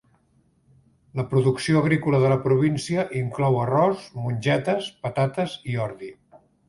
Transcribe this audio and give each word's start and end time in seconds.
La 1.19 1.25
producció 1.33 1.83
agrícola 1.83 2.21
de 2.23 2.31
la 2.33 2.37
província 2.47 3.05
inclou 3.19 3.59
arròs, 3.67 4.09
mongetes, 4.23 4.89
patates 5.05 5.55
i 5.75 5.79
ordi. 5.85 6.11